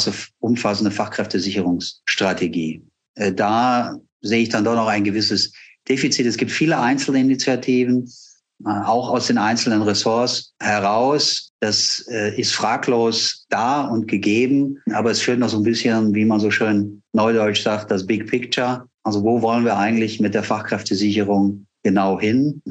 umfassende 0.41 0.91
Fachkräftesicherungsstrategie. 0.91 2.83
Äh, 3.15 3.33
da 3.33 3.97
sehe 4.23 4.43
ich 4.43 4.49
dann 4.49 4.65
doch 4.65 4.75
noch 4.75 4.89
ein 4.89 5.05
gewisses 5.05 5.53
Defizit. 5.89 6.27
Es 6.27 6.37
gibt 6.37 6.51
viele 6.51 6.79
Einzelinitiativen, 6.79 8.11
äh, 8.65 8.71
auch 8.71 9.11
aus 9.11 9.27
den 9.27 9.39
einzelnen 9.39 9.83
Ressorts 9.83 10.55
heraus. 10.61 11.51
Das 11.61 12.07
äh, 12.11 12.39
ist 12.41 12.55
fraglos 12.55 13.47
da 13.51 13.83
und 13.83 14.09
gegeben, 14.09 14.79
aber 14.93 15.11
es 15.11 15.21
führt 15.21 15.39
noch 15.39 15.49
so 15.49 15.59
ein 15.59 15.63
bisschen, 15.63 16.15
wie 16.15 16.25
man 16.25 16.41
so 16.41 16.51
schön 16.51 17.03
neudeutsch 17.13 17.63
sagt, 17.63 17.91
das 17.91 18.07
Big 18.07 18.27
Picture. 18.29 18.87
Also 19.03 19.23
wo 19.23 19.43
wollen 19.43 19.65
wir 19.65 19.77
eigentlich 19.77 20.21
mit 20.21 20.35
der 20.35 20.43
Fachkräftesicherung 20.43 21.67
genau 21.83 22.19
hin? 22.19 22.63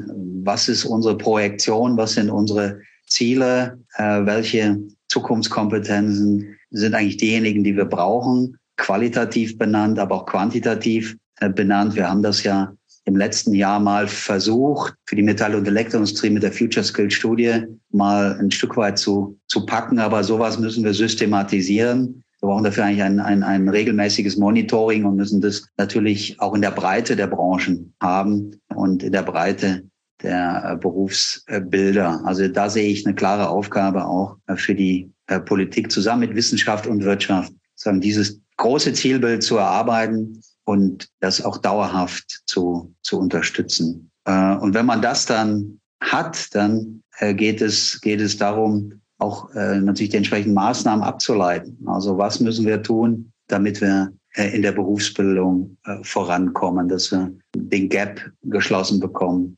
Was 0.44 0.68
ist 0.68 0.84
unsere 0.84 1.16
Projektion? 1.16 1.96
Was 1.96 2.14
sind 2.14 2.30
unsere 2.30 2.80
Ziele? 3.06 3.78
Äh, 3.94 4.26
welche 4.26 4.78
Zukunftskompetenzen 5.08 6.56
sind 6.70 6.94
eigentlich 6.94 7.16
diejenigen, 7.16 7.64
die 7.64 7.76
wir 7.76 7.86
brauchen? 7.86 8.58
Qualitativ 8.76 9.56
benannt, 9.56 9.98
aber 9.98 10.16
auch 10.16 10.26
quantitativ 10.26 11.16
benannt. 11.54 11.94
Wir 11.94 12.08
haben 12.08 12.22
das 12.22 12.42
ja 12.42 12.72
im 13.06 13.16
letzten 13.16 13.54
Jahr 13.54 13.80
mal 13.80 14.08
versucht, 14.08 14.94
für 15.06 15.16
die 15.16 15.22
Metall- 15.22 15.54
und 15.54 15.66
Elektroindustrie 15.66 16.30
mit 16.30 16.42
der 16.42 16.52
Future 16.52 16.84
Skill 16.84 17.10
Studie 17.10 17.62
mal 17.92 18.36
ein 18.38 18.50
Stück 18.50 18.76
weit 18.76 18.98
zu, 18.98 19.38
zu 19.46 19.64
packen. 19.64 19.98
Aber 20.00 20.24
sowas 20.24 20.58
müssen 20.58 20.84
wir 20.84 20.92
systematisieren. 20.92 22.22
Wir 22.40 22.48
brauchen 22.48 22.64
dafür 22.64 22.84
eigentlich 22.84 23.04
ein, 23.04 23.20
ein, 23.20 23.42
ein 23.44 23.68
regelmäßiges 23.68 24.36
Monitoring 24.36 25.04
und 25.04 25.16
müssen 25.16 25.40
das 25.40 25.68
natürlich 25.78 26.38
auch 26.40 26.54
in 26.54 26.62
der 26.62 26.72
Breite 26.72 27.14
der 27.14 27.28
Branchen 27.28 27.94
haben 28.02 28.60
und 28.74 29.04
in 29.04 29.12
der 29.12 29.22
Breite 29.22 29.84
der 30.22 30.72
äh, 30.72 30.76
Berufsbilder. 30.76 32.22
Also 32.24 32.48
da 32.48 32.68
sehe 32.68 32.88
ich 32.88 33.06
eine 33.06 33.14
klare 33.14 33.48
Aufgabe 33.48 34.04
auch 34.04 34.36
äh, 34.48 34.56
für 34.56 34.74
die 34.74 35.10
äh, 35.28 35.38
Politik 35.38 35.92
zusammen 35.92 36.20
mit 36.20 36.34
Wissenschaft 36.34 36.86
und 36.86 37.04
Wirtschaft, 37.04 37.52
sagen 37.76 38.00
dieses 38.00 38.40
große 38.56 38.92
Zielbild 38.94 39.42
zu 39.42 39.58
erarbeiten 39.58 40.40
und 40.66 41.08
das 41.20 41.42
auch 41.42 41.58
dauerhaft 41.58 42.42
zu, 42.46 42.92
zu 43.02 43.18
unterstützen. 43.18 44.10
Äh, 44.24 44.56
und 44.56 44.74
wenn 44.74 44.84
man 44.84 45.00
das 45.00 45.24
dann 45.24 45.80
hat, 46.00 46.54
dann 46.54 47.02
äh, 47.18 47.32
geht 47.32 47.62
es, 47.62 48.00
geht 48.00 48.20
es 48.20 48.36
darum, 48.36 49.00
auch 49.18 49.54
äh, 49.54 49.80
natürlich 49.80 50.10
die 50.10 50.18
entsprechenden 50.18 50.54
Maßnahmen 50.54 51.04
abzuleiten. 51.04 51.78
Also 51.86 52.18
was 52.18 52.40
müssen 52.40 52.66
wir 52.66 52.82
tun, 52.82 53.32
damit 53.48 53.80
wir 53.80 54.12
in 54.34 54.60
der 54.60 54.72
Berufsbildung 54.72 55.78
vorankommen, 56.02 56.90
dass 56.90 57.10
wir 57.10 57.32
den 57.56 57.88
Gap 57.88 58.20
geschlossen 58.42 59.00
bekommen 59.00 59.56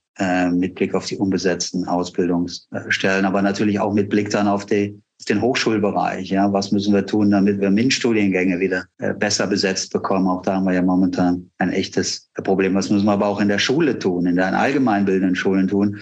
mit 0.52 0.76
Blick 0.76 0.94
auf 0.94 1.06
die 1.06 1.16
unbesetzten 1.16 1.84
Ausbildungsstellen, 1.88 3.24
aber 3.24 3.42
natürlich 3.42 3.80
auch 3.80 3.92
mit 3.92 4.08
Blick 4.08 4.30
dann 4.30 4.46
auf 4.46 4.66
die 4.66 4.96
den 5.26 5.42
Hochschulbereich. 5.42 6.30
Ja, 6.30 6.52
was 6.52 6.70
müssen 6.70 6.94
wir 6.94 7.04
tun, 7.04 7.30
damit 7.30 7.60
wir 7.60 7.70
MINT-Studiengänge 7.70 8.60
wieder 8.60 8.84
äh, 8.98 9.14
besser 9.14 9.46
besetzt 9.46 9.92
bekommen? 9.92 10.28
Auch 10.28 10.42
da 10.42 10.56
haben 10.56 10.64
wir 10.64 10.74
ja 10.74 10.82
momentan 10.82 11.50
ein 11.58 11.72
echtes 11.72 12.30
Problem. 12.44 12.74
Was 12.74 12.90
müssen 12.90 13.06
wir 13.06 13.12
aber 13.12 13.26
auch 13.26 13.40
in 13.40 13.48
der 13.48 13.58
Schule 13.58 13.98
tun, 13.98 14.26
in 14.26 14.36
den 14.36 14.54
allgemeinbildenden 14.54 15.34
Schulen 15.34 15.68
tun, 15.68 15.98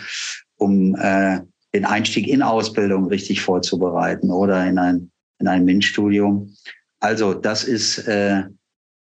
um 0.56 0.94
äh, 0.96 1.40
den 1.75 1.85
Einstieg 1.85 2.28
in 2.28 2.42
Ausbildung 2.42 3.06
richtig 3.06 3.40
vorzubereiten 3.40 4.30
oder 4.30 4.66
in 4.66 4.78
ein, 4.78 5.11
in 5.38 5.49
ein 5.49 5.64
MINT-Studium. 5.64 6.54
Also 7.00 7.35
das 7.35 7.64
ist 7.64 7.99
äh, 8.08 8.44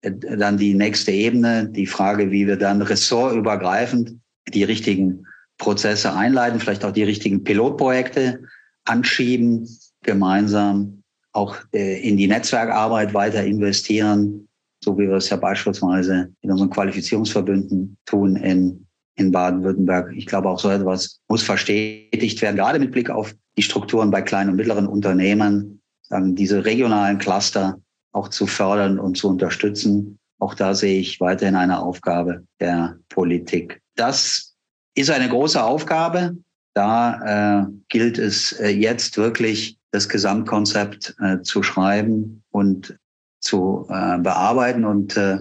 dann 0.01 0.57
die 0.57 0.73
nächste 0.73 1.11
Ebene, 1.11 1.69
die 1.69 1.85
Frage, 1.85 2.31
wie 2.31 2.47
wir 2.47 2.57
dann 2.57 2.81
ressortübergreifend 2.81 4.17
die 4.53 4.63
richtigen 4.63 5.25
Prozesse 5.57 6.13
einleiten, 6.13 6.59
vielleicht 6.59 6.83
auch 6.83 6.91
die 6.91 7.03
richtigen 7.03 7.43
Pilotprojekte 7.43 8.41
anschieben, 8.85 9.67
gemeinsam 10.03 11.03
auch 11.33 11.57
äh, 11.73 12.07
in 12.07 12.17
die 12.17 12.27
Netzwerkarbeit 12.27 13.13
weiter 13.13 13.43
investieren, 13.43 14.47
so 14.83 14.97
wie 14.97 15.07
wir 15.07 15.15
es 15.15 15.29
ja 15.29 15.37
beispielsweise 15.37 16.31
in 16.41 16.51
unseren 16.51 16.69
Qualifizierungsverbünden 16.69 17.97
tun 18.05 18.35
in, 18.35 18.85
in 19.15 19.31
Baden-Württemberg. 19.31 20.13
Ich 20.15 20.25
glaube, 20.25 20.49
auch 20.49 20.59
so 20.59 20.69
etwas 20.69 21.19
muss 21.27 21.43
verstetigt 21.43 22.41
werden, 22.41 22.57
gerade 22.57 22.79
mit 22.79 22.91
Blick 22.91 23.09
auf 23.09 23.33
die 23.57 23.63
Strukturen 23.63 24.11
bei 24.11 24.21
kleinen 24.21 24.51
und 24.51 24.55
mittleren 24.57 24.87
Unternehmen, 24.87 25.81
sagen, 26.03 26.35
diese 26.35 26.65
regionalen 26.65 27.17
Cluster 27.17 27.79
auch 28.11 28.27
zu 28.27 28.45
fördern 28.45 28.99
und 28.99 29.17
zu 29.17 29.27
unterstützen. 29.27 30.19
Auch 30.39 30.53
da 30.53 30.75
sehe 30.75 30.99
ich 30.99 31.19
weiterhin 31.19 31.55
eine 31.55 31.79
Aufgabe 31.79 32.43
der 32.59 32.97
Politik. 33.09 33.81
Das 33.95 34.53
ist 34.95 35.09
eine 35.09 35.29
große 35.29 35.63
Aufgabe. 35.63 36.37
Da 36.75 37.63
äh, 37.63 37.65
gilt 37.89 38.17
es 38.17 38.51
äh, 38.53 38.69
jetzt 38.69 39.17
wirklich 39.17 39.77
das 39.93 40.09
Gesamtkonzept 40.09 41.15
äh, 41.21 41.41
zu 41.41 41.61
schreiben 41.61 42.43
und 42.49 42.97
zu 43.39 43.85
äh, 43.89 44.17
bearbeiten 44.17 44.85
und 44.85 45.15
äh, 45.15 45.37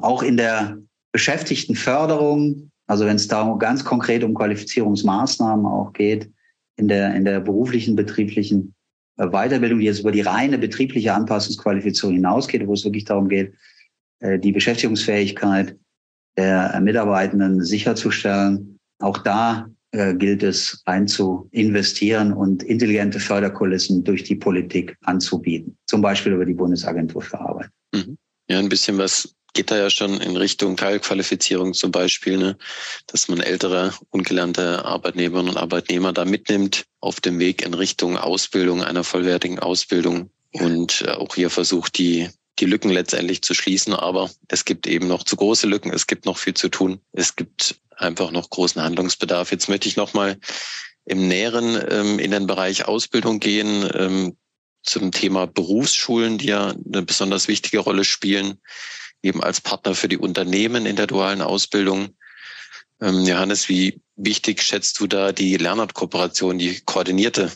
auch 0.00 0.22
in 0.22 0.38
der 0.38 0.78
Beschäftigtenförderung, 1.12 2.70
also 2.86 3.04
wenn 3.04 3.16
es 3.16 3.28
da 3.28 3.54
ganz 3.58 3.84
konkret 3.84 4.24
um 4.24 4.34
Qualifizierungsmaßnahmen 4.34 5.66
auch 5.66 5.92
geht, 5.92 6.30
in 6.76 6.88
der, 6.88 7.14
in 7.14 7.26
der 7.26 7.40
beruflichen, 7.40 7.94
betrieblichen 7.94 8.74
äh, 9.18 9.26
Weiterbildung, 9.26 9.80
die 9.80 9.86
jetzt 9.86 10.00
über 10.00 10.12
die 10.12 10.22
reine 10.22 10.56
betriebliche 10.56 11.12
Anpassungsqualifizierung 11.12 12.14
hinausgeht, 12.14 12.66
wo 12.66 12.72
es 12.72 12.84
wirklich 12.84 13.04
darum 13.04 13.28
geht, 13.28 13.52
äh, 14.20 14.38
die 14.38 14.52
Beschäftigungsfähigkeit 14.52 15.76
der 16.38 16.80
Mitarbeitenden 16.80 17.62
sicherzustellen. 17.62 18.80
Auch 18.98 19.18
da 19.18 19.68
äh, 19.94 20.12
gilt 20.14 20.42
es 20.42 20.82
rein 20.86 21.06
zu 21.06 21.48
investieren 21.52 22.32
und 22.32 22.64
intelligente 22.64 23.20
Förderkulissen 23.20 24.02
durch 24.02 24.24
die 24.24 24.34
Politik 24.34 24.96
anzubieten, 25.02 25.76
zum 25.86 26.02
Beispiel 26.02 26.32
über 26.32 26.44
die 26.44 26.54
Bundesagentur 26.54 27.22
für 27.22 27.38
Arbeit. 27.38 27.68
Mhm. 27.94 28.18
Ja, 28.48 28.58
ein 28.58 28.68
bisschen 28.68 28.98
was 28.98 29.34
geht 29.52 29.70
da 29.70 29.76
ja 29.76 29.88
schon 29.88 30.20
in 30.20 30.36
Richtung 30.36 30.76
Teilqualifizierung 30.76 31.74
zum 31.74 31.92
Beispiel, 31.92 32.38
ne? 32.38 32.58
dass 33.06 33.28
man 33.28 33.38
ältere, 33.38 33.94
ungelernte 34.10 34.84
Arbeitnehmerinnen 34.84 35.50
und 35.50 35.56
Arbeitnehmer 35.56 36.12
da 36.12 36.24
mitnimmt 36.24 36.86
auf 37.00 37.20
dem 37.20 37.38
Weg 37.38 37.64
in 37.64 37.72
Richtung 37.72 38.16
Ausbildung, 38.18 38.82
einer 38.82 39.04
vollwertigen 39.04 39.60
Ausbildung 39.60 40.30
und 40.50 41.04
äh, 41.06 41.12
auch 41.12 41.36
hier 41.36 41.50
versucht, 41.50 41.98
die 41.98 42.30
die 42.58 42.66
Lücken 42.66 42.90
letztendlich 42.90 43.42
zu 43.42 43.54
schließen. 43.54 43.94
Aber 43.94 44.30
es 44.48 44.64
gibt 44.64 44.86
eben 44.86 45.08
noch 45.08 45.22
zu 45.24 45.36
große 45.36 45.66
Lücken. 45.66 45.92
Es 45.92 46.06
gibt 46.06 46.26
noch 46.26 46.38
viel 46.38 46.54
zu 46.54 46.68
tun. 46.68 47.00
Es 47.12 47.36
gibt 47.36 47.76
einfach 47.96 48.30
noch 48.30 48.50
großen 48.50 48.82
Handlungsbedarf. 48.82 49.50
Jetzt 49.50 49.68
möchte 49.68 49.88
ich 49.88 49.96
noch 49.96 50.14
mal 50.14 50.38
im 51.04 51.28
Näheren 51.28 51.82
ähm, 51.88 52.18
in 52.18 52.30
den 52.30 52.46
Bereich 52.46 52.86
Ausbildung 52.86 53.40
gehen, 53.40 53.88
ähm, 53.94 54.36
zum 54.82 55.12
Thema 55.12 55.46
Berufsschulen, 55.46 56.38
die 56.38 56.48
ja 56.48 56.70
eine 56.70 57.02
besonders 57.02 57.48
wichtige 57.48 57.78
Rolle 57.78 58.04
spielen 58.04 58.60
eben 59.24 59.42
als 59.42 59.60
Partner 59.60 59.94
für 59.94 60.08
die 60.08 60.18
Unternehmen 60.18 60.86
in 60.86 60.96
der 60.96 61.06
dualen 61.06 61.40
Ausbildung. 61.40 62.14
Ähm, 63.00 63.24
Johannes, 63.24 63.68
wie 63.68 64.00
wichtig 64.16 64.62
schätzt 64.62 65.00
du 65.00 65.06
da 65.06 65.32
die 65.32 65.56
Lernort-Kooperation, 65.56 66.58
die 66.58 66.80
koordinierte 66.84 67.50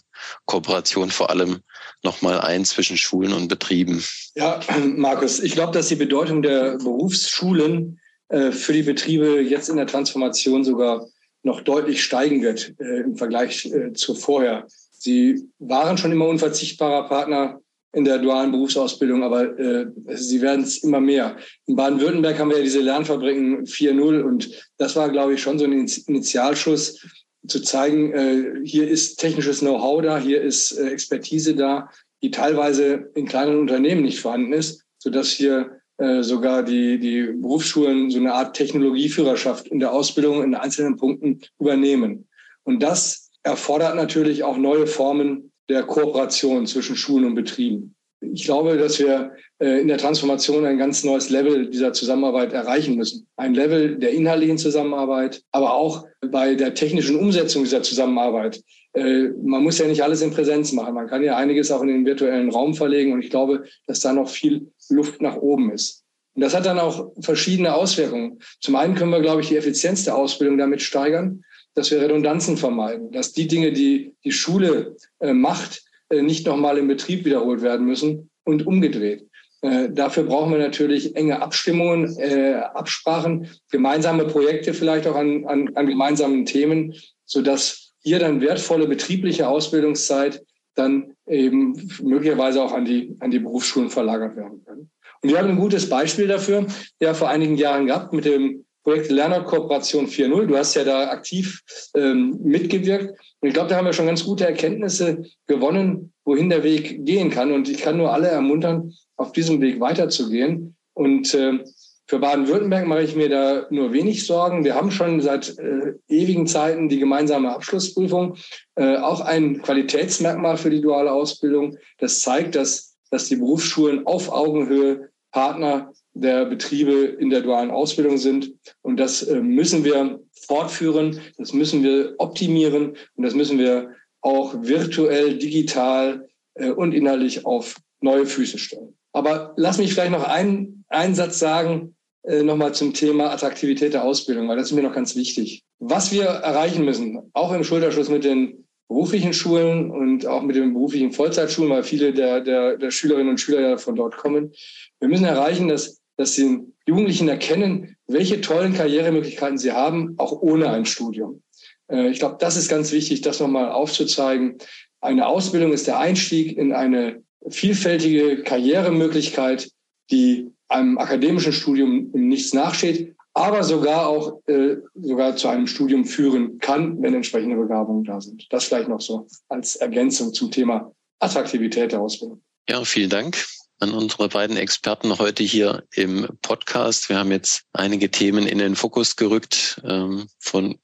Kooperation 0.47 1.11
vor 1.11 1.31
allem 1.31 1.61
nochmal 2.03 2.41
ein 2.41 2.65
zwischen 2.65 2.97
Schulen 2.97 3.33
und 3.33 3.49
Betrieben? 3.49 4.03
Ja, 4.35 4.61
Markus, 4.97 5.41
ich 5.41 5.53
glaube, 5.53 5.73
dass 5.73 5.89
die 5.89 5.97
Bedeutung 5.97 6.43
der 6.43 6.77
Berufsschulen 6.79 8.01
äh, 8.29 8.53
für 8.53 8.73
die 8.73 8.83
Betriebe 8.83 9.41
jetzt 9.41 9.69
in 9.69 9.77
der 9.77 9.87
Transformation 9.87 10.65
sogar 10.65 11.07
noch 11.43 11.61
deutlich 11.63 12.03
steigen 12.03 12.43
wird 12.43 12.75
äh, 12.81 13.01
im 13.01 13.17
Vergleich 13.17 13.67
äh, 13.67 13.93
zu 13.93 14.15
vorher. 14.15 14.67
Sie 14.91 15.49
waren 15.59 15.97
schon 15.97 16.13
immer 16.13 16.27
unverzichtbarer 16.27 17.09
Partner 17.09 17.61
in 17.93 18.05
der 18.05 18.19
dualen 18.19 18.51
Berufsausbildung, 18.51 19.23
aber 19.23 19.59
äh, 19.59 19.87
sie 20.15 20.43
werden 20.43 20.65
es 20.65 20.83
immer 20.83 21.01
mehr. 21.01 21.37
In 21.67 21.77
Baden-Württemberg 21.77 22.39
haben 22.39 22.51
wir 22.51 22.59
ja 22.59 22.63
diese 22.63 22.81
Lernfabriken 22.81 23.65
4.0 23.65 24.21
und 24.23 24.51
das 24.77 24.95
war, 24.95 25.09
glaube 25.11 25.35
ich, 25.35 25.43
schon 25.43 25.59
so 25.59 25.65
ein 25.65 25.73
Initialschuss, 25.73 27.01
zu 27.49 27.61
zeigen, 27.61 28.13
äh, 28.13 28.61
hier 28.65 28.89
ist 28.89 29.17
technisches 29.17 29.61
Know-how 29.61 30.03
da, 30.03 30.19
hier 30.19 30.41
ist 30.41 30.73
äh, 30.73 30.91
Expertise 30.91 31.55
da, 31.55 31.91
die 32.23 32.31
teilweise 32.31 33.11
in 33.15 33.27
kleinen 33.27 33.59
Unternehmen 33.59 34.03
nicht 34.03 34.21
vorhanden 34.21 34.53
ist, 34.53 34.85
sodass 34.99 35.31
hier 35.31 35.81
äh, 35.99 36.23
sogar 36.23 36.63
die, 36.63 36.99
die 36.99 37.23
Berufsschulen 37.23 38.11
so 38.11 38.19
eine 38.19 38.35
Art 38.35 38.57
Technologieführerschaft 38.57 39.69
in 39.69 39.81
der 39.81 39.93
Ausbildung 39.93 40.43
in 40.43 40.55
einzelnen 40.55 40.97
Punkten 40.97 41.41
übernehmen. 41.59 42.29
Und 42.65 42.83
das 42.83 43.31
erfordert 43.43 43.97
natürlich 43.97 44.45
auch 44.45 44.57
neue 44.57 44.87
Formen 44.87 45.53
der 45.69 45.83
Kooperation 45.85 46.67
zwischen 46.67 46.97
Schulen 46.97 47.25
und 47.25 47.35
Betrieben. 47.35 47.95
Ich 48.21 48.45
glaube, 48.45 48.77
dass 48.77 48.99
wir 48.99 49.33
äh, 49.59 49.81
in 49.81 49.89
der 49.89 49.99
Transformation 49.99 50.65
ein 50.65 50.79
ganz 50.79 51.05
neues 51.05 51.31
Level 51.31 51.71
dieser 51.71 51.93
Zusammenarbeit 51.93 52.53
erreichen 52.53 52.97
müssen. 52.97 53.27
Ein 53.37 53.55
Level 53.55 53.97
der 53.97 54.11
inhaltlichen 54.11 54.59
Zusammenarbeit, 54.59 55.43
aber 55.53 55.75
auch 55.75 56.07
bei 56.21 56.55
der 56.55 56.75
technischen 56.75 57.17
Umsetzung 57.17 57.63
dieser 57.63 57.83
Zusammenarbeit. 57.83 58.63
Äh, 58.95 59.29
man 59.43 59.63
muss 59.63 59.79
ja 59.79 59.87
nicht 59.87 60.03
alles 60.03 60.21
in 60.23 60.33
Präsenz 60.33 60.73
machen. 60.73 60.95
Man 60.95 61.07
kann 61.07 61.23
ja 61.23 61.37
einiges 61.37 61.71
auch 61.71 61.83
in 61.83 61.89
den 61.89 62.07
virtuellen 62.07 62.51
Raum 62.51 62.75
verlegen. 62.75 63.13
Und 63.13 63.23
ich 63.23 63.31
glaube, 63.31 63.65
dass 63.87 64.01
da 64.01 64.13
noch 64.13 64.29
viel 64.29 64.73
Luft 64.89 65.23
nach 65.23 65.37
oben 65.37 65.71
ist. 65.71 66.05
Und 66.35 66.43
das 66.43 66.55
hat 66.55 66.67
dann 66.67 66.79
auch 66.79 67.13
verschiedene 67.21 67.75
Auswirkungen. 67.75 68.41
Zum 68.61 68.77
einen 68.77 68.95
können 68.95 69.11
wir, 69.11 69.21
glaube 69.21 69.43
ich, 69.43 69.49
die 69.49 69.57
Effizienz 69.57 70.05
der 70.05 70.17
Ausbildung 70.17 70.59
damit 70.59 70.83
steigern 70.83 71.45
dass 71.79 71.91
wir 71.91 72.01
Redundanzen 72.01 72.57
vermeiden, 72.57 73.13
dass 73.13 73.33
die 73.33 73.47
Dinge, 73.47 73.73
die 73.73 74.15
die 74.25 74.33
Schule 74.33 74.97
äh, 75.21 75.33
macht, 75.33 75.85
nicht 76.11 76.47
nochmal 76.47 76.79
im 76.79 76.89
Betrieb 76.89 77.25
wiederholt 77.25 77.63
werden 77.63 77.87
müssen 77.87 78.31
und 78.45 78.67
umgedreht. 78.67 79.27
Äh, 79.61 79.91
dafür 79.91 80.25
brauchen 80.25 80.53
wir 80.53 80.59
natürlich 80.59 81.17
enge 81.17 81.43
Abstimmungen, 81.43 82.17
äh, 82.19 82.55
Absprachen, 82.55 83.49
gemeinsame 83.71 84.25
Projekte 84.25 84.73
vielleicht 84.73 85.07
auch 85.07 85.17
an, 85.17 85.45
an, 85.47 85.71
an 85.75 85.87
gemeinsamen 85.87 86.47
Themen, 86.47 86.95
sodass 87.25 87.93
hier 88.01 88.21
dann 88.21 88.41
wertvolle 88.41 88.87
betriebliche 88.87 89.49
Ausbildungszeit 89.49 90.43
dann 90.75 91.17
eben 91.27 91.91
möglicherweise 92.01 92.63
auch 92.63 92.73
an 92.73 92.85
die, 92.85 93.17
an 93.19 93.33
die 93.33 93.41
Berufsschulen 93.41 93.91
verlagert 93.91 94.37
werden 94.37 94.65
kann. 94.65 94.91
Und 95.21 95.31
wir 95.31 95.39
haben 95.39 95.49
ein 95.49 95.59
gutes 95.59 95.89
Beispiel 95.89 96.29
dafür, 96.29 96.67
ja 97.01 97.13
vor 97.15 97.29
einigen 97.29 97.57
Jahren 97.57 97.87
gehabt 97.87 98.13
mit 98.13 98.25
dem 98.25 98.65
Projekt 98.89 99.11
Lernerkooperation 99.11 100.07
4.0. 100.07 100.47
Du 100.47 100.57
hast 100.57 100.75
ja 100.75 100.83
da 100.83 101.11
aktiv 101.11 101.61
ähm, 101.95 102.39
mitgewirkt. 102.43 103.11
Und 103.41 103.49
ich 103.49 103.53
glaube, 103.53 103.69
da 103.69 103.77
haben 103.77 103.85
wir 103.85 103.93
schon 103.93 104.07
ganz 104.07 104.25
gute 104.25 104.47
Erkenntnisse 104.47 105.25
gewonnen, 105.47 106.15
wohin 106.25 106.49
der 106.49 106.65
Weg 106.65 107.05
gehen 107.05 107.29
kann. 107.29 107.53
Und 107.53 107.69
ich 107.69 107.83
kann 107.83 107.99
nur 107.99 108.15
alle 108.15 108.29
ermuntern, 108.29 108.95
auf 109.19 109.33
diesem 109.33 109.61
Weg 109.61 109.79
weiterzugehen. 109.79 110.75
Und 110.95 111.35
äh, 111.35 111.59
für 112.07 112.19
Baden-Württemberg 112.19 112.87
mache 112.87 113.03
ich 113.03 113.15
mir 113.15 113.29
da 113.29 113.67
nur 113.69 113.93
wenig 113.93 114.25
Sorgen. 114.25 114.65
Wir 114.65 114.75
haben 114.75 114.91
schon 114.91 115.21
seit 115.21 115.59
äh, 115.59 115.93
ewigen 116.09 116.47
Zeiten 116.47 116.89
die 116.89 116.99
gemeinsame 116.99 117.55
Abschlussprüfung, 117.55 118.39
äh, 118.77 118.97
auch 118.97 119.21
ein 119.21 119.61
Qualitätsmerkmal 119.61 120.57
für 120.57 120.71
die 120.71 120.81
duale 120.81 121.13
Ausbildung. 121.13 121.77
Das 121.99 122.21
zeigt, 122.21 122.55
dass, 122.55 122.97
dass 123.11 123.29
die 123.29 123.37
Berufsschulen 123.37 124.07
auf 124.07 124.33
Augenhöhe 124.33 125.11
Partner 125.31 125.93
der 126.21 126.45
Betriebe 126.47 126.93
in 126.93 127.31
der 127.31 127.43
dualen 127.43 127.71
Ausbildung 127.71 128.19
sind. 128.19 128.53
Und 128.83 128.99
das 128.99 129.23
äh, 129.23 129.41
müssen 129.41 129.85
wir 129.85 130.21
fortführen, 130.47 131.21
das 131.37 131.53
müssen 131.53 131.83
wir 131.83 132.15
optimieren 132.19 132.97
und 133.17 133.25
das 133.25 133.35
müssen 133.35 133.59
wir 133.59 133.95
auch 134.21 134.55
virtuell, 134.61 135.39
digital 135.39 136.29
äh, 136.55 136.71
und 136.71 136.93
innerlich 136.93 137.47
auf 137.47 137.77
neue 138.01 138.27
Füße 138.27 138.59
stellen. 138.59 138.95
Aber 139.13 139.55
lass 139.57 139.79
mich 139.79 139.93
vielleicht 139.93 140.13
noch 140.13 140.25
einen, 140.25 140.85
einen 140.89 141.15
Satz 141.15 141.39
sagen, 141.39 141.97
äh, 142.25 142.43
nochmal 142.43 142.75
zum 142.75 142.95
Thema 142.95 143.31
Attraktivität 143.31 143.95
der 143.95 144.05
Ausbildung, 144.05 144.49
weil 144.49 144.57
das 144.57 144.71
ist 144.71 144.77
mir 144.77 144.83
noch 144.83 144.95
ganz 144.95 145.17
wichtig. 145.17 145.63
Was 145.79 146.13
wir 146.13 146.25
erreichen 146.25 146.85
müssen, 146.85 147.31
auch 147.33 147.53
im 147.53 147.65
Schulterschluss 147.65 148.09
mit 148.09 148.25
den 148.25 148.65
beruflichen 148.89 149.33
Schulen 149.33 149.91
und 149.91 150.27
auch 150.27 150.43
mit 150.43 150.57
den 150.57 150.73
beruflichen 150.73 151.13
Vollzeitschulen, 151.13 151.71
weil 151.71 151.83
viele 151.85 152.13
der, 152.13 152.41
der, 152.41 152.77
der 152.79 152.91
Schülerinnen 152.91 153.29
und 153.29 153.41
Schüler 153.41 153.61
ja 153.61 153.77
von 153.77 153.95
dort 153.95 154.17
kommen. 154.17 154.53
Wir 154.99 155.09
müssen 155.09 155.27
erreichen, 155.27 155.69
dass 155.69 155.98
dass 156.19 156.33
die 156.33 156.59
Jugendlichen 156.87 157.29
erkennen, 157.29 157.97
welche 158.07 158.41
tollen 158.41 158.75
Karrieremöglichkeiten 158.75 159.57
sie 159.57 159.73
haben, 159.73 160.15
auch 160.19 160.33
ohne 160.33 160.69
ein 160.69 160.85
Studium. 160.85 161.43
Äh, 161.91 162.11
ich 162.11 162.19
glaube, 162.19 162.37
das 162.41 162.57
ist 162.57 162.69
ganz 162.69 162.93
wichtig, 162.93 163.23
das 163.23 163.41
nochmal 163.41 163.71
aufzuzeigen. 163.71 164.59
Eine 165.01 165.27
Ausbildung 165.27 165.73
ist 165.73 165.87
der 165.87 165.99
Einstieg 165.99 166.59
in 166.59 166.73
eine 166.73 167.23
vielfältige 167.49 168.43
Karrieremöglichkeit, 168.43 169.71
die 170.11 170.51
einem 170.69 170.99
akademischen 170.99 171.53
Studium 171.53 172.11
nichts 172.13 172.53
nachsteht, 172.53 173.15
aber 173.33 173.63
sogar 173.63 174.09
auch 174.09 174.41
äh, 174.49 174.77
sogar 174.95 175.37
zu 175.37 175.49
einem 175.49 175.69
Studium 175.69 176.05
führen 176.05 176.59
kann, 176.59 177.01
wenn 177.01 177.15
entsprechende 177.15 177.57
Begabungen 177.57 178.03
da 178.03 178.21
sind. 178.21 178.47
Das 178.51 178.65
vielleicht 178.65 178.89
noch 178.89 179.01
so 179.01 179.29
als 179.49 179.77
Ergänzung 179.77 180.35
zum 180.35 180.51
Thema 180.51 180.93
Attraktivität 181.21 181.93
der 181.93 182.01
Ausbildung. 182.01 182.43
Ja, 182.69 182.85
vielen 182.85 183.09
Dank 183.09 183.37
an 183.79 183.93
unsere 183.93 184.29
beiden 184.29 184.57
Experten 184.57 185.19
heute 185.19 185.43
hier 185.43 185.85
im 185.93 186.29
Podcast. 186.43 187.09
Wir 187.09 187.19
haben 187.19 187.31
jetzt 187.31 187.65
einige 187.73 188.11
Themen 188.11 188.47
in 188.47 188.59
den 188.59 188.77
Fokus 188.77 189.17
gerückt, 189.17 189.81
ähm, 189.85 190.29
von 190.39 190.79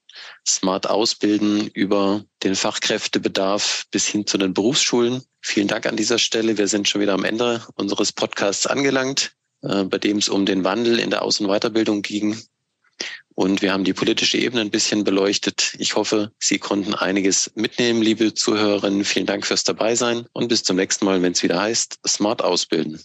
Smart 0.47 0.87
Ausbilden 0.89 1.67
über 1.67 2.23
den 2.43 2.55
Fachkräftebedarf 2.55 3.85
bis 3.91 4.07
hin 4.07 4.25
zu 4.25 4.37
den 4.37 4.53
Berufsschulen. 4.53 5.23
Vielen 5.41 5.67
Dank 5.67 5.85
an 5.85 5.97
dieser 5.97 6.19
Stelle. 6.19 6.57
Wir 6.57 6.67
sind 6.67 6.87
schon 6.87 7.01
wieder 7.01 7.13
am 7.13 7.25
Ende 7.25 7.65
unseres 7.75 8.13
Podcasts 8.13 8.65
angelangt, 8.65 9.33
äh, 9.61 9.83
bei 9.83 9.97
dem 9.97 10.17
es 10.17 10.29
um 10.29 10.45
den 10.45 10.63
Wandel 10.63 10.99
in 10.99 11.09
der 11.09 11.23
Aus- 11.23 11.41
und 11.41 11.47
Weiterbildung 11.47 12.01
ging. 12.01 12.41
Und 13.35 13.61
wir 13.61 13.73
haben 13.73 13.83
die 13.83 13.93
politische 13.93 14.37
Ebene 14.37 14.61
ein 14.61 14.71
bisschen 14.71 15.03
beleuchtet. 15.03 15.75
Ich 15.77 15.95
hoffe, 15.95 16.31
Sie 16.39 16.57
konnten 16.57 16.93
einiges 16.93 17.51
mitnehmen, 17.55 18.01
liebe 18.01 18.33
Zuhörerinnen. 18.33 19.03
Vielen 19.03 19.25
Dank 19.25 19.45
fürs 19.45 19.65
Dabeisein 19.65 20.25
und 20.31 20.47
bis 20.47 20.63
zum 20.63 20.77
nächsten 20.77 21.03
Mal, 21.03 21.21
wenn 21.21 21.33
es 21.33 21.43
wieder 21.43 21.61
heißt, 21.61 21.99
Smart 22.07 22.41
Ausbilden. 22.41 23.01